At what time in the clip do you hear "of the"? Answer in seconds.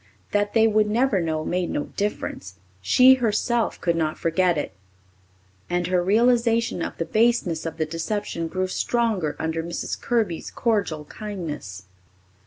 6.81-7.05, 7.67-7.85